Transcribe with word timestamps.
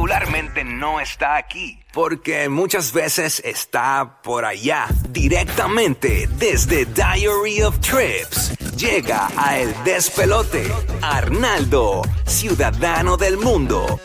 Regularmente 0.00 0.64
no 0.64 0.98
está 0.98 1.36
aquí, 1.36 1.78
porque 1.92 2.48
muchas 2.48 2.90
veces 2.94 3.42
está 3.44 4.22
por 4.22 4.46
allá, 4.46 4.86
directamente 5.10 6.26
desde 6.38 6.86
Diary 6.86 7.60
of 7.60 7.78
Trips. 7.80 8.56
Llega 8.78 9.28
a 9.36 9.58
El 9.58 9.74
Despelote, 9.84 10.72
Arnaldo, 11.02 12.00
ciudadano 12.24 13.18
del 13.18 13.36
mundo. 13.36 14.00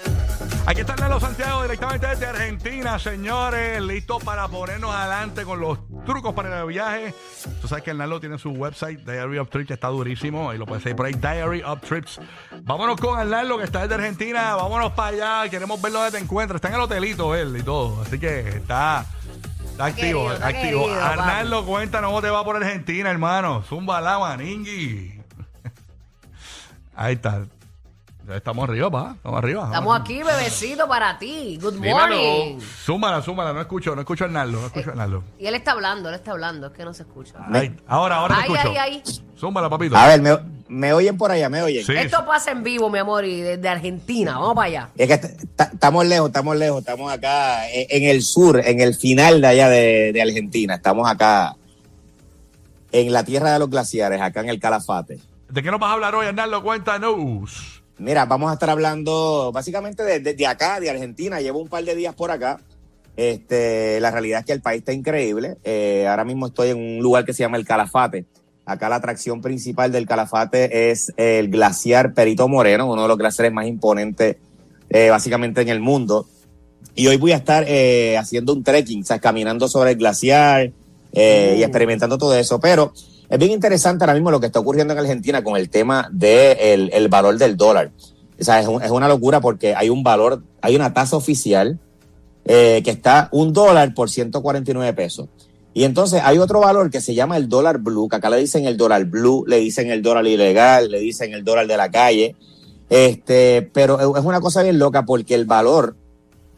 Aquí 0.65 0.81
está 0.81 0.97
Nelo 0.97 1.17
Santiago 1.17 1.61
directamente 1.61 2.07
desde 2.07 2.25
Argentina, 2.25 2.99
señores, 2.99 3.81
listo 3.81 4.19
para 4.19 4.49
ponernos 4.49 4.93
adelante 4.93 5.45
con 5.45 5.61
los 5.61 5.79
trucos 6.05 6.33
para 6.33 6.61
el 6.61 6.67
viaje. 6.67 7.13
Tú 7.61 7.67
sabes 7.67 7.83
que 7.83 7.91
el 7.91 7.97
Nalo 7.97 8.19
tiene 8.19 8.37
su 8.37 8.51
website, 8.51 8.99
Diary 8.99 9.37
of 9.37 9.49
Trips, 9.49 9.67
que 9.67 9.73
está 9.73 9.87
durísimo, 9.87 10.53
y 10.53 10.57
lo 10.57 10.65
puedes 10.65 10.83
seguir 10.83 10.95
por 10.95 11.05
ahí, 11.05 11.13
Diary 11.13 11.61
of 11.63 11.81
Trips. 11.81 12.19
Vámonos 12.61 12.99
con 12.99 13.19
Arnaldo, 13.19 13.57
que 13.57 13.65
está 13.65 13.81
desde 13.81 13.95
Argentina, 13.95 14.55
vámonos 14.55 14.93
para 14.93 15.41
allá, 15.41 15.49
queremos 15.49 15.81
ver 15.81 15.91
dónde 15.91 16.11
te 16.11 16.23
encuentras. 16.23 16.57
Está 16.57 16.69
en 16.69 16.75
el 16.75 16.81
hotelito 16.81 17.35
él 17.35 17.57
y 17.57 17.63
todo, 17.63 18.01
así 18.01 18.19
que 18.19 18.47
está... 18.49 19.05
Está 19.65 19.87
activo, 19.87 20.19
querido, 20.21 20.33
está 20.33 20.47
activo. 20.47 20.83
querido, 20.83 21.03
Arnaldo, 21.03 21.65
cuéntanos 21.65 22.09
cómo 22.09 22.21
te 22.21 22.29
va 22.29 22.45
por 22.45 22.55
Argentina, 22.55 23.11
hermano. 23.11 23.61
Zumba 23.63 23.99
la 23.99 24.17
maningui. 24.19 25.19
Ahí 26.95 27.15
está. 27.15 27.45
Estamos 28.33 28.67
arriba, 28.67 28.89
pa. 28.89 29.13
Estamos 29.15 29.37
arriba. 29.37 29.65
Estamos 29.65 29.99
aquí, 29.99 30.23
bebecito, 30.23 30.87
para 30.87 31.17
ti. 31.19 31.59
Good 31.61 31.73
Dímelo. 31.75 31.95
morning. 31.97 32.59
Súmala, 32.83 33.21
súmala, 33.21 33.53
no 33.53 33.61
escucho, 33.61 33.93
no 33.95 34.01
escucho 34.01 34.23
a 34.23 34.27
Arnaldo, 34.27 34.59
no 34.61 34.65
escucho 34.67 34.89
a 34.89 34.91
Arnaldo. 34.93 35.23
Y 35.37 35.45
él 35.45 35.53
está 35.55 35.73
hablando, 35.73 36.09
él 36.09 36.15
está 36.15 36.31
hablando, 36.31 36.67
es 36.67 36.73
que 36.73 36.83
no 36.85 36.93
se 36.93 37.03
escucha. 37.03 37.35
Ahí, 37.53 37.75
ahora, 37.87 38.15
ahora 38.17 38.35
te 38.35 38.41
Ay, 38.41 38.51
escucho. 38.53 38.69
ay, 38.79 39.03
ay. 39.05 39.21
Zúmbala, 39.37 39.69
papito. 39.69 39.95
A 39.95 40.07
ver, 40.07 40.21
me, 40.21 40.37
me 40.69 40.93
oyen 40.93 41.17
por 41.17 41.29
allá, 41.29 41.49
me 41.49 41.61
oyen. 41.61 41.85
Sí. 41.85 41.93
Esto 41.95 42.25
pasa 42.25 42.51
en 42.51 42.63
vivo, 42.63 42.89
mi 42.89 42.97
amor, 42.97 43.25
y 43.25 43.41
desde 43.41 43.69
Argentina. 43.69 44.39
Vamos 44.39 44.55
para 44.55 44.67
allá. 44.67 44.89
Es 44.97 45.07
que 45.07 45.37
estamos 45.73 46.05
lejos, 46.05 46.27
estamos 46.27 46.55
lejos, 46.55 46.79
estamos 46.79 47.11
acá 47.11 47.69
en, 47.69 47.85
en 47.89 48.09
el 48.09 48.23
sur, 48.23 48.59
en 48.65 48.79
el 48.79 48.95
final 48.95 49.41
de 49.41 49.47
allá 49.47 49.69
de, 49.69 50.11
de 50.13 50.21
Argentina. 50.21 50.75
Estamos 50.75 51.07
acá 51.07 51.55
en 52.91 53.13
la 53.13 53.23
tierra 53.23 53.51
de 53.53 53.59
los 53.59 53.69
glaciares, 53.69 54.19
acá 54.19 54.39
en 54.41 54.49
el 54.49 54.59
Calafate. 54.59 55.19
¿De 55.49 55.61
qué 55.61 55.69
nos 55.69 55.79
vas 55.79 55.91
a 55.91 55.93
hablar 55.93 56.15
hoy, 56.15 56.25
Arnaldo? 56.25 56.63
Cuéntanos. 56.63 57.83
Mira, 57.97 58.25
vamos 58.25 58.49
a 58.51 58.53
estar 58.53 58.69
hablando 58.69 59.51
básicamente 59.53 60.03
de, 60.03 60.19
de- 60.19 60.33
de 60.33 60.47
acá, 60.47 60.79
de 60.79 60.89
Argentina. 60.89 61.39
Llevo 61.39 61.59
un 61.59 61.69
par 61.69 61.83
de 61.83 61.95
días 61.95 62.13
por 62.15 62.31
acá. 62.31 62.59
Este, 63.15 63.99
la 64.01 64.11
realidad 64.11 64.41
es 64.41 64.45
que 64.45 64.51
el 64.51 64.61
país 64.61 64.79
está 64.79 64.91
increíble. 64.91 65.55
Eh, 65.63 66.05
ahora 66.07 66.25
mismo 66.25 66.47
estoy 66.47 66.69
en 66.69 66.77
un 66.77 66.99
lugar 66.99 67.23
que 67.25 67.33
se 67.33 67.43
llama 67.43 67.57
el 67.57 67.65
Calafate. 67.65 68.25
Acá 68.65 68.89
la 68.89 68.95
atracción 68.95 69.41
principal 69.41 69.91
del 69.91 70.07
Calafate 70.07 70.89
es 70.91 71.13
el 71.17 71.49
glaciar 71.49 72.13
Perito 72.13 72.47
Moreno, 72.47 72.91
uno 72.91 73.03
de 73.03 73.07
los 73.07 73.17
glaciares 73.17 73.53
más 73.53 73.67
imponentes 73.67 74.37
eh, 74.89 75.09
básicamente 75.09 75.61
en 75.61 75.69
el 75.69 75.79
mundo. 75.79 76.27
Y 76.95 77.07
hoy 77.07 77.17
voy 77.17 77.31
a 77.31 77.37
estar 77.37 77.63
eh, 77.67 78.17
haciendo 78.17 78.53
un 78.53 78.63
trekking, 78.63 79.03
o 79.03 79.05
sea, 79.05 79.19
caminando 79.19 79.67
sobre 79.67 79.91
el 79.91 79.97
glaciar 79.97 80.71
eh, 81.13 81.55
y 81.59 81.63
experimentando 81.63 82.17
todo 82.17 82.35
eso. 82.35 82.59
Pero 82.59 82.91
es 83.29 83.39
bien 83.39 83.51
interesante 83.51 84.03
ahora 84.03 84.13
mismo 84.13 84.31
lo 84.31 84.39
que 84.39 84.45
está 84.47 84.59
ocurriendo 84.59 84.93
en 84.93 84.99
Argentina 84.99 85.43
con 85.43 85.57
el 85.57 85.69
tema 85.69 86.07
del 86.11 86.89
el 86.93 87.07
valor 87.07 87.37
del 87.37 87.57
dólar. 87.57 87.91
O 88.39 88.43
sea, 88.43 88.59
es, 88.59 88.67
un- 88.67 88.81
es 88.83 88.91
una 88.91 89.07
locura 89.07 89.39
porque 89.41 89.75
hay 89.75 89.89
un 89.89 90.03
valor, 90.03 90.43
hay 90.61 90.75
una 90.75 90.93
tasa 90.93 91.15
oficial 91.15 91.79
eh, 92.45 92.81
que 92.83 92.91
está 92.91 93.29
un 93.31 93.53
dólar 93.53 93.93
por 93.93 94.09
149 94.09 94.93
pesos. 94.93 95.27
Y 95.73 95.83
entonces 95.83 96.21
hay 96.23 96.37
otro 96.37 96.59
valor 96.61 96.89
que 96.89 97.01
se 97.01 97.13
llama 97.15 97.35
el 97.37 97.49
dólar 97.49 97.79
blue, 97.79 98.07
que 98.07 98.15
acá 98.17 98.29
le 98.29 98.37
dicen 98.37 98.65
el 98.65 98.77
dólar 98.77 99.05
blue, 99.05 99.43
le 99.47 99.57
dicen 99.57 99.89
el 99.91 100.01
dólar 100.01 100.25
ilegal, 100.27 100.89
le 100.89 100.99
dicen 100.99 101.33
el 101.33 101.43
dólar 101.43 101.67
de 101.67 101.75
la 101.77 101.89
calle. 101.91 102.35
Este, 102.89 103.67
pero 103.73 104.15
es 104.17 104.23
una 104.23 104.39
cosa 104.39 104.61
bien 104.63 104.77
loca 104.79 105.05
porque 105.05 105.33
el 105.35 105.45
valor 105.45 105.95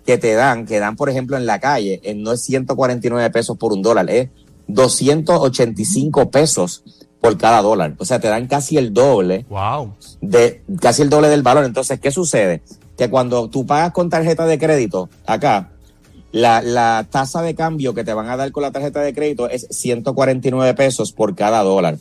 que 0.06 0.18
te 0.18 0.34
dan, 0.34 0.66
que 0.66 0.80
dan 0.80 0.96
por 0.96 1.10
ejemplo 1.10 1.38
en 1.38 1.46
la 1.46 1.60
calle, 1.60 2.00
eh, 2.04 2.14
no 2.16 2.32
es 2.34 2.42
149 2.42 3.30
pesos 3.32 3.58
por 3.58 3.74
un 3.74 3.82
dólar, 3.82 4.10
es 4.10 4.30
285 4.68 6.30
pesos 6.32 6.84
por 7.22 7.38
cada 7.38 7.62
dólar. 7.62 7.96
O 7.98 8.06
sea, 8.06 8.20
te 8.20 8.28
dan 8.28 8.48
casi 8.48 8.78
el 8.78 8.94
doble 8.94 9.46
Wow. 9.50 9.94
de 10.22 10.62
casi 10.82 11.02
el 11.02 11.10
doble 11.10 11.30
del 11.30 11.44
valor. 11.44 11.66
Entonces, 11.66 12.00
¿qué 12.00 12.12
sucede? 12.12 12.62
Que 12.98 13.10
cuando 13.10 13.50
tú 13.50 13.66
pagas 13.66 13.92
con 13.92 14.10
tarjeta 14.10 14.46
de 14.46 14.58
crédito, 14.60 15.10
acá, 15.26 15.72
la, 16.32 16.62
la 16.62 17.08
tasa 17.10 17.42
de 17.42 17.56
cambio 17.56 17.94
que 17.94 18.04
te 18.04 18.14
van 18.14 18.30
a 18.30 18.38
dar 18.38 18.52
con 18.52 18.64
la 18.64 18.72
tarjeta 18.72 19.02
de 19.02 19.14
crédito 19.14 19.50
es 19.50 19.68
149 19.70 20.74
pesos 20.74 21.12
por 21.12 21.36
cada 21.36 21.64
dólar. 21.64 21.98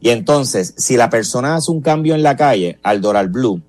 Y 0.00 0.10
entonces, 0.10 0.74
si 0.76 0.96
la 0.96 1.10
persona 1.10 1.54
hace 1.54 1.70
un 1.70 1.80
cambio 1.80 2.14
en 2.14 2.22
la 2.22 2.36
calle 2.36 2.78
al 2.82 3.00
dólar 3.00 3.28
blue, 3.28 3.62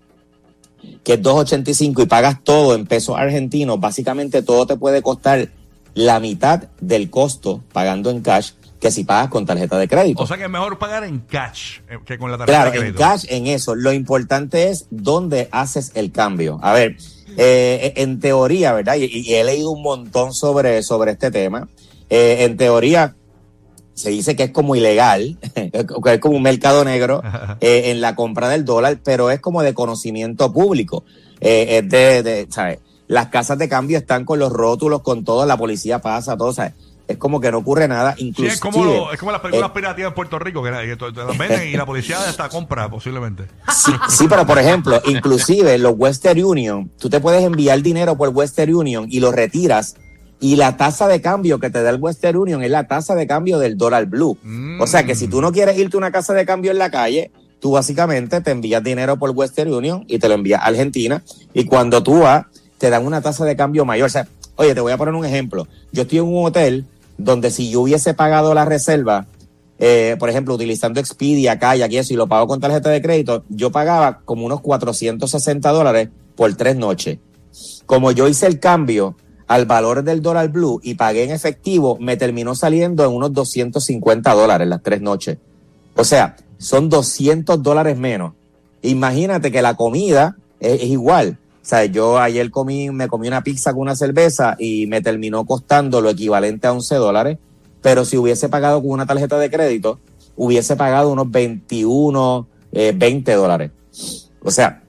que 1.04 1.14
es 1.14 1.22
2.85 1.22 2.04
y 2.04 2.06
pagas 2.08 2.44
todo 2.44 2.76
en 2.76 2.88
pesos 2.88 3.16
argentinos, 3.18 3.80
básicamente 3.80 4.42
todo 4.42 4.66
te 4.66 4.76
puede 4.76 5.02
costar 5.02 5.50
la 5.96 6.20
mitad 6.20 6.64
del 6.82 7.10
costo 7.10 7.64
pagando 7.72 8.10
en 8.10 8.22
cash 8.22 8.52
que 8.80 8.92
si 8.92 9.06
pagas 9.06 9.30
con 9.30 9.46
tarjeta 9.46 9.78
de 9.78 9.88
crédito. 9.88 10.24
O 10.24 10.28
sea 10.28 10.36
que 10.38 10.44
es 10.44 10.50
mejor 10.50 10.78
pagar 10.78 11.06
en 11.06 11.20
cash 11.20 11.80
eh, 11.90 12.00
que 12.06 12.18
con 12.18 12.30
la 12.32 12.38
tarjeta 12.38 12.58
Claro, 12.58 12.72
de 12.72 12.78
en 12.78 12.82
crédito. 12.84 13.00
cash, 13.00 13.26
en 13.30 13.48
eso. 13.48 13.76
Lo 13.76 13.94
importante 13.94 14.70
es 14.70 14.88
dónde 14.90 15.48
haces 15.52 15.92
el 15.96 16.12
cambio. 16.12 16.60
A 16.62 16.74
ver, 16.74 16.98
eh, 17.38 17.94
en 17.96 18.20
teoría, 18.20 18.74
¿verdad? 18.74 18.96
Y, 18.98 19.06
y 19.06 19.36
he 19.36 19.44
leído 19.46 19.72
un 19.72 19.82
montón 19.84 20.34
sobre, 20.34 20.84
sobre 20.84 21.12
este 21.12 21.32
tema. 21.32 21.70
Eh, 22.10 22.44
en 22.44 22.58
teoría, 22.58 23.16
se 23.94 24.10
dice 24.10 24.36
que 24.36 24.44
es 24.44 24.52
como 24.52 24.76
ilegal, 24.76 25.38
que 25.56 26.14
es 26.14 26.20
como 26.20 26.36
un 26.36 26.44
mercado 26.44 26.84
negro 26.84 27.22
eh, 27.62 27.84
en 27.92 28.02
la 28.02 28.16
compra 28.16 28.50
del 28.50 28.66
dólar, 28.66 29.00
pero 29.02 29.32
es 29.32 29.40
como 29.40 29.64
de 29.64 29.74
conocimiento 29.74 30.52
público. 30.52 31.06
Es 31.40 31.88
de, 31.90 32.22
de, 32.24 32.48
¿sabes? 32.50 32.80
Las 33.14 33.28
casas 33.28 33.58
de 33.58 33.70
cambio 33.70 33.98
están 33.98 34.26
con 34.26 34.40
los 34.40 34.52
rótulos, 34.52 35.02
con 35.02 35.24
todo, 35.24 35.46
la 35.46 35.56
policía 35.58 36.00
pasa, 36.00 36.36
todo, 36.36 36.52
¿sabes? 36.54 36.74
Es 37.08 37.18
como 37.18 37.42
que 37.42 37.52
no 37.52 37.58
ocurre 37.60 37.88
nada, 37.88 38.16
Sí, 38.18 38.28
inclusive. 38.28 38.54
es 38.54 38.60
como, 38.62 38.84
lo- 38.86 39.12
es 39.12 39.20
como 39.20 39.32
las 39.32 39.42
películas 39.42 39.70
eh, 39.70 39.74
piratías 39.76 40.08
en 40.08 40.14
Puerto 40.14 40.40
Rico, 40.40 40.64
que, 40.64 40.72
que 40.72 40.96
te, 40.96 41.12
te 41.12 41.24
las 41.24 41.38
venden 41.38 41.68
y 41.68 41.74
la 41.74 41.86
policía 41.86 42.18
hasta 42.28 42.48
compra 42.50 42.90
posiblemente. 42.90 43.44
Sí, 43.74 43.92
sí, 44.10 44.26
pero 44.30 44.46
por 44.48 44.58
ejemplo, 44.58 45.02
inclusive 45.06 45.78
los 45.78 45.94
Western 45.98 46.44
Union, 46.44 46.90
tú 47.00 47.10
te 47.10 47.20
puedes 47.20 47.44
enviar 47.44 47.82
dinero 47.82 48.16
por 48.18 48.30
Western 48.30 48.74
Union 48.74 49.06
y 49.10 49.20
lo 49.20 49.32
retiras 49.34 49.96
y 50.40 50.56
la 50.56 50.76
tasa 50.78 51.08
de 51.08 51.22
cambio 51.22 51.60
que 51.60 51.70
te 51.70 51.84
da 51.84 51.90
el 51.90 51.98
Western 52.02 52.38
Union 52.38 52.64
es 52.64 52.72
la 52.72 52.88
tasa 52.88 53.16
de 53.16 53.28
cambio 53.28 53.60
del 53.60 53.78
dólar 53.78 54.06
blue. 54.08 54.38
O 54.80 54.88
sea 54.88 55.06
que 55.06 55.16
si 55.16 55.28
tú 55.28 55.42
no 55.42 55.52
quieres 55.52 55.78
irte 55.78 55.96
a 55.96 56.00
una 56.00 56.12
casa 56.12 56.34
de 56.34 56.46
cambio 56.46 56.72
en 56.72 56.78
la 56.78 56.90
calle, 56.90 57.32
tú 57.60 57.72
básicamente 57.72 58.42
te 58.42 58.52
envías 58.52 58.84
dinero 58.84 59.18
por 59.18 59.30
Western 59.32 59.74
Union 59.74 60.04
y 60.08 60.20
te 60.20 60.28
lo 60.28 60.34
envías 60.36 60.62
a 60.62 60.66
Argentina 60.66 61.22
y 61.54 61.66
cuando 61.66 62.02
tú 62.04 62.20
vas 62.20 62.46
te 62.84 62.90
dan 62.90 63.06
una 63.06 63.22
tasa 63.22 63.46
de 63.46 63.56
cambio 63.56 63.86
mayor. 63.86 64.08
O 64.08 64.10
sea, 64.10 64.28
oye, 64.58 64.76
te 64.76 64.82
voy 64.82 64.92
a 64.92 64.98
poner 64.98 65.14
un 65.14 65.24
ejemplo. 65.24 65.70
Yo 65.94 66.02
estoy 66.02 66.18
en 66.18 66.26
un 66.26 66.46
hotel 66.46 66.86
donde 67.18 67.50
si 67.50 67.70
yo 67.72 67.80
hubiese 67.80 68.14
pagado 68.14 68.54
la 68.54 68.66
reserva, 68.66 69.26
eh, 69.80 70.18
por 70.20 70.30
ejemplo, 70.30 70.54
utilizando 70.54 71.00
Expedia, 71.00 71.58
Kayak 71.58 71.90
y 71.94 71.98
eso, 72.00 72.14
y 72.14 72.18
lo 72.18 72.28
pago 72.28 72.46
con 72.46 72.60
tarjeta 72.60 72.90
de 72.90 73.02
crédito, 73.02 73.46
yo 73.48 73.72
pagaba 73.72 74.20
como 74.26 74.46
unos 74.46 74.60
460 74.60 75.72
dólares 75.72 76.10
por 76.36 76.54
tres 76.56 76.76
noches. 76.76 77.20
Como 77.86 78.12
yo 78.12 78.28
hice 78.28 78.48
el 78.48 78.60
cambio 78.60 79.16
al 79.48 79.66
valor 79.66 80.04
del 80.04 80.22
dólar 80.22 80.50
blue 80.50 80.82
y 80.84 80.96
pagué 80.96 81.24
en 81.24 81.32
efectivo, 81.32 81.98
me 82.02 82.18
terminó 82.18 82.54
saliendo 82.54 83.06
en 83.06 83.14
unos 83.14 83.32
250 83.32 84.34
dólares 84.34 84.68
las 84.68 84.84
tres 84.84 85.00
noches. 85.00 85.38
O 85.96 86.04
sea, 86.04 86.36
son 86.58 86.90
200 86.90 87.64
dólares 87.64 87.98
menos. 87.98 88.34
Imagínate 88.82 89.54
que 89.54 89.62
la 89.62 89.76
comida 89.76 90.36
es, 90.60 90.82
es 90.82 90.90
igual. 90.90 91.38
O 91.64 91.66
sea, 91.66 91.86
yo 91.86 92.20
ayer 92.20 92.52
comí, 92.52 92.90
me 92.92 93.08
comí 93.08 93.30
una 93.30 93.42
pizza 93.42 93.72
con 93.72 93.84
una 93.84 93.96
cerveza 93.96 94.58
y 94.60 94.86
me 94.88 95.02
terminó 95.02 95.46
costando 95.46 96.02
lo 96.02 96.10
equivalente 96.10 96.68
a 96.68 96.74
11 96.74 96.96
dólares. 96.96 97.38
Pero 97.82 98.04
si 98.04 98.18
hubiese 98.18 98.50
pagado 98.50 98.82
con 98.82 98.92
una 98.92 99.06
tarjeta 99.06 99.40
de 99.40 99.50
crédito, 99.50 100.00
hubiese 100.36 100.76
pagado 100.76 101.10
unos 101.12 101.32
21, 101.32 102.48
eh, 102.74 102.94
20 102.94 103.32
dólares. 103.34 103.72
O 104.42 104.52
sea, 104.52 104.84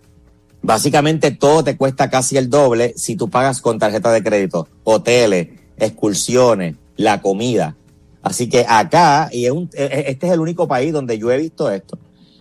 básicamente 0.62 1.30
todo 1.30 1.62
te 1.62 1.76
cuesta 1.76 2.10
casi 2.10 2.36
el 2.36 2.50
doble 2.50 2.92
si 2.96 3.14
tú 3.14 3.30
pagas 3.30 3.60
con 3.60 3.78
tarjeta 3.78 4.10
de 4.10 4.24
crédito. 4.24 4.66
Hoteles, 4.82 5.48
excursiones, 5.76 6.74
la 6.96 7.22
comida. 7.22 7.76
Así 8.22 8.48
que 8.48 8.64
acá, 8.68 9.28
y 9.30 9.44
es 9.46 9.52
un- 9.52 9.70
e- 9.74 9.84
e- 9.84 10.10
este 10.10 10.26
es 10.26 10.32
el 10.32 10.40
único 10.40 10.66
país 10.66 10.92
donde 10.92 11.18
yo 11.18 11.30
he 11.30 11.36
visto 11.38 11.70
esto. 11.70 11.98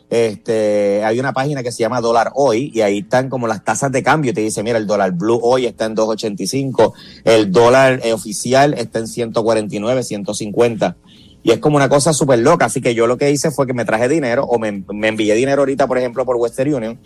Este, 0.10 1.04
hay 1.04 1.20
una 1.20 1.34
página 1.34 1.64
que 1.64 1.72
se 1.72 1.80
llama 1.80 2.00
Dólar 2.00 2.32
Hoy 2.36 2.72
y 2.74 2.82
ahí 2.82 3.00
están 3.00 3.30
como 3.30 3.48
las 3.48 3.64
tasas 3.64 3.92
de 3.92 4.04
cambio. 4.04 4.34
Te 4.34 4.42
dice, 4.42 4.62
mira, 4.64 4.78
el 4.78 4.86
dólar 4.86 5.14
blue 5.14 5.40
hoy 5.42 5.66
está 5.66 5.86
en 5.86 5.96
2.85, 5.96 6.94
el 7.24 7.52
dólar 7.52 8.00
eh, 8.04 8.14
oficial 8.14 8.74
está 8.76 9.00
en 9.00 9.08
149, 9.08 10.04
150. 10.04 10.98
Y 11.46 11.52
es 11.52 11.60
como 11.60 11.76
una 11.76 11.90
cosa 11.90 12.14
súper 12.14 12.40
loca. 12.40 12.66
Así 12.66 12.80
que 12.80 12.96
yo 12.96 13.06
lo 13.06 13.18
que 13.18 13.32
hice 13.32 13.52
fue 13.52 13.68
que 13.68 13.74
me 13.74 13.86
traje 13.86 14.08
dinero 14.08 14.46
o 14.46 14.60
me, 14.60 14.84
envié 15.08 15.36
dinero 15.36 15.64
ahorita, 15.64 15.88
por 15.88 15.98
ejemplo, 15.98 16.26
por 16.26 16.38
Western 16.38 16.74
Union. 16.74 17.00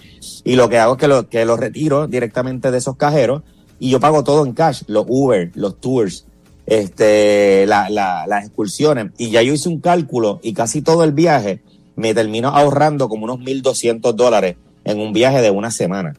Y 0.44 0.56
lo 0.56 0.70
que 0.70 0.78
hago 0.78 0.94
es 0.94 1.00
que 1.00 1.08
lo, 1.08 1.28
que 1.28 1.46
lo 1.46 1.58
retiro 1.58 2.08
directamente 2.08 2.72
de 2.72 2.78
esos 2.78 2.98
cajeros 2.98 3.42
y 3.80 3.90
yo 3.90 4.00
pago 4.00 4.24
todo 4.24 4.46
en 4.46 4.54
cash, 4.54 4.84
los 4.88 5.06
Uber, 5.08 5.52
los 5.56 5.80
tours, 5.80 6.26
este, 6.66 7.66
la, 7.68 7.90
la, 7.90 8.28
las 8.28 8.46
excursiones. 8.46 9.12
Y 9.18 9.32
ya 9.32 9.42
yo 9.42 9.54
hice 9.54 9.70
un 9.70 9.80
cálculo 9.80 10.40
y 10.44 10.54
casi 10.54 10.82
todo 10.82 11.04
el 11.04 11.14
viaje 11.14 11.62
me 11.98 12.14
termino 12.14 12.50
ahorrando 12.50 13.10
como 13.10 13.26
unos 13.26 13.40
1.200 13.40 14.14
dólares 14.14 14.56
en 14.86 15.00
un 15.02 15.12
viaje 15.12 15.42
de 15.42 15.52
una 15.52 15.72
semana. 15.72 16.16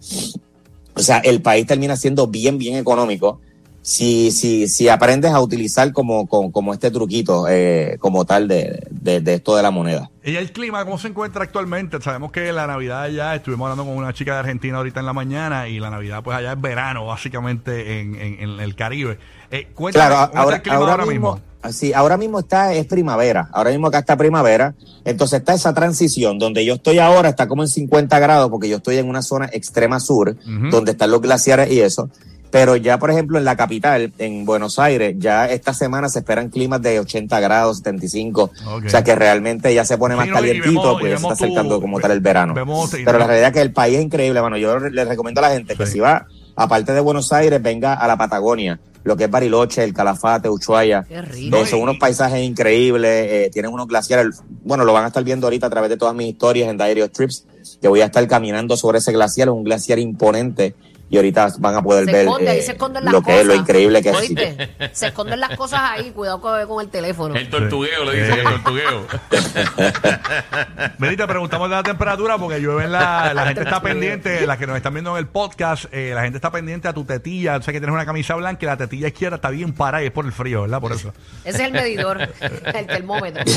O 0.95 1.01
sea, 1.01 1.19
el 1.19 1.41
país 1.41 1.67
termina 1.67 1.97
siendo 1.97 2.27
bien, 2.27 2.59
bien 2.59 2.77
económico 2.77 3.41
si, 3.89 4.33
si, 4.33 4.69
si 4.69 4.91
aprendes 4.91 5.33
a 5.33 5.41
utilizar 5.41 5.95
como, 5.95 6.27
como, 6.27 6.53
como 6.53 6.75
este 6.75 6.91
truquito 6.91 7.49
eh, 7.49 7.97
como 8.01 8.27
tal 8.27 8.47
de, 8.47 8.87
de, 8.91 9.23
de 9.23 9.35
esto 9.35 9.57
de 9.57 9.63
la 9.63 9.71
moneda. 9.71 10.11
¿Y 10.23 10.37
el 10.37 10.53
clima 10.53 10.85
cómo 10.85 10.99
se 10.99 11.09
encuentra 11.09 11.45
actualmente? 11.45 11.99
Sabemos 12.03 12.31
que 12.31 12.53
la 12.53 12.67
Navidad 12.67 13.09
ya 13.09 13.35
estuvimos 13.35 13.65
hablando 13.65 13.91
con 13.91 13.97
una 13.97 14.13
chica 14.13 14.35
de 14.35 14.41
Argentina 14.41 14.77
ahorita 14.77 15.01
en 15.01 15.07
la 15.07 15.15
mañana 15.15 15.69
y 15.69 15.81
la 15.81 15.89
Navidad 15.89 16.23
pues 16.23 16.37
allá 16.37 16.53
es 16.53 16.61
verano 16.61 17.07
básicamente 17.07 18.01
en, 18.01 18.15
en, 18.17 18.41
en 18.41 18.61
el 18.61 18.75
Caribe. 18.75 19.19
Eh, 19.51 19.69
cuéntame, 19.73 20.05
Claro, 20.07 20.17
¿cómo 20.17 20.27
está 20.27 20.41
ahora, 20.43 20.57
el 20.57 20.63
clima 20.63 20.77
ahora 20.77 21.07
mismo, 21.07 21.41
sí, 21.73 21.93
ahora 21.95 22.17
mismo 22.19 22.41
está, 22.41 22.75
es 22.75 22.85
primavera. 22.85 23.49
Ahora 23.53 23.71
mismo 23.71 23.87
acá 23.87 24.01
está 24.01 24.19
primavera. 24.19 24.75
Entonces 25.07 25.39
está 25.39 25.55
esa 25.55 25.73
transición 25.73 26.39
donde 26.39 26.63
yo 26.63 26.75
estoy 26.75 26.99
ahora, 26.99 27.31
está 27.31 27.49
como 27.49 27.63
en 27.63 27.69
50 27.69 28.19
grados, 28.19 28.51
porque 28.51 28.69
yo 28.69 28.77
estoy 28.77 28.99
en 28.99 29.09
una 29.09 29.23
zona 29.23 29.49
extrema 29.51 29.99
sur, 29.99 30.37
donde 30.71 30.91
están 30.91 31.11
los 31.11 31.23
glaciares 31.23 31.73
y 31.73 31.81
eso. 31.81 32.11
Pero 32.51 32.77
ya, 32.77 32.99
por 32.99 33.11
ejemplo, 33.11 33.37
en 33.39 33.45
la 33.45 33.57
capital, 33.57 34.13
en 34.19 34.45
Buenos 34.47 34.79
Aires, 34.79 35.15
ya 35.19 35.47
esta 35.51 35.75
semana 35.75 36.09
se 36.09 36.21
esperan 36.21 36.49
climas 36.49 36.81
de 36.81 36.99
80 37.01 37.39
grados, 37.41 37.79
75. 37.79 38.51
Ok. 38.67 38.85
O 38.87 38.89
sea 38.89 39.05
que 39.05 39.15
realmente 39.15 39.75
ya 39.75 39.85
se 39.85 39.99
pone 39.99 40.17
más 40.17 40.27
Sí, 40.27 40.31
no, 40.33 40.37
y 40.39 40.41
calientito, 40.41 40.71
vemos- 40.81 41.01
pues 41.01 41.05
ya 41.05 41.09
se 41.11 41.15
está 41.17 41.29
vemos 41.29 41.33
acercando 41.43 41.81
como 41.81 42.01
tal 42.01 42.11
el 42.13 42.21
verano. 42.21 42.55
vemos- 42.55 42.91
Pero 42.91 43.19
la 43.19 43.27
realidad 43.27 43.49
es 43.49 43.55
que 43.55 43.61
el 43.61 43.73
país 43.73 43.99
es 43.99 44.05
increíble, 44.05 44.41
mano. 44.41 44.57
Yo 44.57 44.79
le 44.79 45.05
recomiendo 45.05 45.41
a 45.41 45.49
la 45.49 45.55
gente 45.55 45.77
que 45.77 45.87
si 45.87 46.01
va, 46.01 46.27
aparte 46.57 46.93
de 46.95 47.01
Buenos 47.01 47.33
Aires, 47.33 47.63
venga 47.63 47.93
a 47.95 48.07
la 48.09 48.17
Patagonia, 48.17 48.81
lo 49.05 49.15
que 49.17 49.25
es 49.25 49.31
Bariloche, 49.31 49.85
el 49.85 49.93
Calafate, 49.93 50.49
Ushuaia. 50.49 51.05
Qué 51.07 51.21
rico. 51.21 51.57
Eh, 51.59 51.67
son 51.67 51.83
unos 51.83 51.99
paisajes 51.99 52.43
increíbles, 52.43 53.11
eh, 53.31 53.51
tienen 53.53 53.73
unos 53.73 53.87
glaciares. 53.87 54.43
Bueno, 54.65 54.85
lo 54.85 54.93
van 54.95 55.05
a 55.05 55.09
estar 55.09 55.23
viendo 55.23 55.47
ahorita 55.47 55.67
a 55.67 55.71
través 55.71 55.91
de 55.91 55.97
todas 55.99 56.15
mis 56.15 56.29
historias 56.29 56.69
en 56.71 56.79
Diary 56.79 57.03
of 57.03 57.13
Trips, 57.13 57.45
que 57.81 57.89
voy 57.89 58.01
a 58.01 58.07
estar 58.07 58.27
caminando 58.27 58.77
sobre 58.77 58.99
ese 58.99 59.13
glaciar, 59.13 59.49
es 59.49 59.55
un 59.55 59.65
glaciar 59.65 59.99
imponente. 59.99 60.75
Y 61.11 61.17
ahorita 61.17 61.49
van 61.59 61.75
a 61.75 61.83
poder 61.83 62.05
Se 62.05 62.13
ver 62.13 62.27
esconde, 62.27 62.51
ahí 62.51 62.59
eh, 62.59 62.63
se 62.63 62.73
esconden 62.73 63.05
las 63.05 63.13
lo 63.13 63.21
que 63.21 63.27
cosas. 63.27 63.41
es, 63.41 63.47
lo 63.47 63.55
increíble 63.55 64.03
que 64.03 64.11
es. 64.11 64.99
Se 64.99 65.07
esconden 65.07 65.41
las 65.41 65.57
cosas 65.57 65.81
ahí, 65.83 66.11
cuidado 66.11 66.41
con, 66.41 66.67
con 66.67 66.85
el 66.85 66.91
teléfono. 66.91 67.35
El 67.35 67.49
tortugueo, 67.49 68.05
le 68.05 68.23
dicen 68.23 68.39
el 68.39 68.45
tortugueo. 68.45 69.07
Te 71.19 71.27
preguntamos 71.27 71.69
de 71.69 71.75
la 71.75 71.83
temperatura 71.83 72.39
porque 72.39 72.61
llueve 72.61 72.85
en 72.85 72.93
la, 72.93 73.35
la 73.35 73.47
gente 73.47 73.63
está 73.63 73.83
pendiente, 73.83 74.47
las 74.47 74.57
que 74.57 74.69
nos 74.69 74.77
están 74.77 74.95
viendo 74.95 75.11
en 75.13 75.17
el 75.17 75.27
podcast, 75.27 75.87
eh, 75.91 76.13
la 76.15 76.23
gente 76.23 76.37
está 76.39 76.53
pendiente 76.53 76.87
a 76.87 76.93
tu 76.93 77.05
tetilla, 77.05 77.61
sé 77.61 77.73
que 77.73 77.81
tienes 77.81 77.93
una 77.93 78.07
camisa 78.07 78.37
blanca 78.37 78.65
y 78.65 78.67
la 78.67 78.77
tetilla 78.77 79.09
izquierda 79.09 79.37
está 79.37 79.51
bien 79.51 79.73
parada 79.73 80.05
y 80.05 80.07
es 80.07 80.13
por 80.13 80.27
el 80.27 80.33
frío, 80.33 80.63
¿verdad? 80.63 80.81
Por 80.81 80.93
eso. 80.93 81.13
Ese 81.45 81.59
es 81.59 81.65
el 81.65 81.73
medidor, 81.73 82.21
el 82.41 82.87
termómetro. 82.87 83.43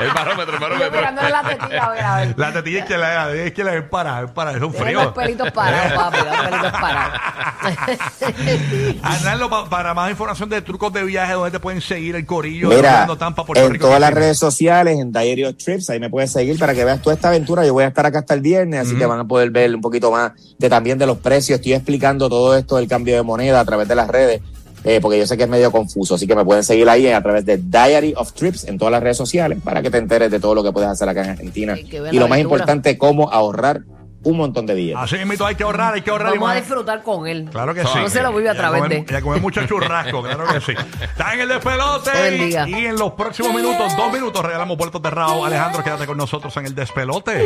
El 0.00 0.10
barómetro, 0.12 0.54
el 0.54 0.60
barómetro. 0.60 1.00
la 1.00 1.42
tetilla, 1.42 1.84
a 1.84 1.90
ver, 1.90 2.04
a 2.04 2.16
ver. 2.16 2.34
La 2.36 2.52
tetilla 2.52 2.78
izquierda, 2.80 3.14
la 3.14 3.26
tetilla 3.26 3.46
izquierda 3.46 3.74
es 3.76 3.82
parada, 3.84 4.24
es 4.24 4.30
parada, 4.30 4.56
es 4.56 4.62
un 4.62 4.74
frío. 4.74 5.02
los 5.04 5.12
pelitos 5.12 5.50
parados, 5.64 5.92
papi, 5.94 6.18
los 6.18 6.36
pelitos 6.50 6.72
parados. 6.80 7.20
Arnaldo, 9.02 9.50
pa- 9.50 9.68
para 9.68 9.94
más 9.94 10.10
información 10.10 10.48
de 10.48 10.62
trucos 10.62 10.92
de 10.92 11.04
viaje, 11.04 11.32
¿dónde 11.34 11.50
te 11.50 11.60
pueden 11.60 11.80
seguir 11.80 12.16
el 12.16 12.26
corillo? 12.26 12.68
Mira, 12.68 12.90
Orlando, 12.92 13.16
Tampa, 13.18 13.44
Puerto 13.44 13.64
en 13.64 13.72
Rico, 13.72 13.86
todas 13.86 14.00
las 14.00 14.12
redes 14.14 14.38
sociales, 14.38 14.98
en 14.98 15.12
Diary 15.12 15.44
of 15.44 15.56
Trips, 15.56 15.90
ahí 15.90 16.00
me 16.00 16.10
puedes 16.10 16.30
seguir 16.32 16.58
para 16.58 16.74
que 16.74 16.84
veas 16.84 17.00
toda 17.02 17.14
esta 17.14 17.28
aventura. 17.28 17.64
Yo 17.66 17.72
voy 17.72 17.84
a 17.84 17.88
estar 17.88 18.06
acá 18.06 18.20
hasta 18.20 18.34
el 18.34 18.40
viernes, 18.40 18.80
así 18.86 18.96
que 18.96 19.06
van 19.06 19.20
a 19.20 19.24
poder 19.24 19.50
ver 19.50 19.74
un 19.74 19.80
poquito 19.80 20.10
más 20.10 20.32
de 20.58 20.68
también 20.68 20.98
de 20.98 21.06
los 21.06 21.18
precios. 21.18 21.58
Estoy 21.58 21.74
explicando 21.74 22.28
todo 22.28 22.56
esto 22.56 22.76
del 22.76 22.88
cambio 22.88 23.14
de 23.16 23.22
moneda 23.22 23.60
a 23.60 23.64
través 23.64 23.88
de 23.88 23.94
las 23.94 24.08
redes, 24.08 24.40
eh, 24.84 25.00
porque 25.00 25.18
yo 25.18 25.26
sé 25.26 25.36
que 25.36 25.44
es 25.44 25.48
medio 25.48 25.70
confuso, 25.72 26.14
así 26.16 26.26
que 26.26 26.36
me 26.36 26.44
pueden 26.44 26.62
seguir 26.62 26.88
ahí 26.88 27.06
a 27.08 27.22
través 27.22 27.44
de 27.46 27.56
Diary 27.58 28.14
of 28.16 28.32
Trips 28.32 28.64
en 28.64 28.78
todas 28.78 28.92
las 28.92 29.02
redes 29.02 29.16
sociales 29.16 29.58
para 29.64 29.80
que 29.82 29.90
te 29.90 29.98
enteres 29.98 30.30
de 30.30 30.40
todo 30.40 30.54
lo 30.54 30.62
que 30.62 30.72
puedes 30.72 30.90
hacer 30.90 31.08
acá 31.08 31.24
en 31.24 31.30
Argentina 31.30 31.74
Y 31.78 31.88
lo 31.96 32.02
más 32.02 32.12
aventura. 32.14 32.38
importante, 32.40 32.98
cómo 32.98 33.30
ahorrar 33.32 33.80
un 34.24 34.36
montón 34.36 34.66
de 34.66 34.74
billetes. 34.74 35.00
Así 35.02 35.24
mismo 35.24 35.46
hay 35.46 35.54
que 35.54 35.62
ahorrar, 35.64 35.94
hay 35.94 36.02
que 36.02 36.10
ahorrar. 36.10 36.34
y 36.34 36.38
Vamos 36.38 36.50
a 36.52 36.54
disfrutar 36.56 37.02
con 37.02 37.26
él. 37.26 37.48
Claro 37.50 37.74
que 37.74 37.82
sí. 37.84 37.98
No 37.98 38.08
se 38.08 38.22
lo 38.22 38.32
vive 38.32 38.48
a 38.50 38.54
través 38.54 38.82
comer- 38.82 39.06
de. 39.06 39.12
Y 39.12 39.16
a 39.16 39.20
comer 39.22 39.40
mucho 39.40 39.66
churrasco, 39.66 40.22
claro 40.22 40.46
que 40.46 40.60
sí. 40.60 40.72
Está 41.00 41.34
en 41.34 41.40
el 41.40 41.48
despelote. 41.48 42.36
Y, 42.36 42.54
y 42.74 42.86
en 42.86 42.96
los 42.98 43.12
próximos 43.12 43.54
minutos, 43.54 43.96
dos 43.96 44.12
minutos, 44.12 44.44
regalamos 44.44 44.76
puertos 44.76 45.00
de 45.02 45.10
Raúl. 45.10 45.46
Alejandro, 45.46 45.82
quédate 45.84 46.06
con 46.06 46.16
nosotros 46.16 46.56
en 46.56 46.66
el 46.66 46.74
despelote. 46.74 47.44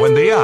Buen 0.00 0.14
día. 0.14 0.36